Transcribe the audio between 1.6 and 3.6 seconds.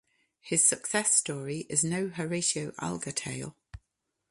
is no Horatio Alger tale.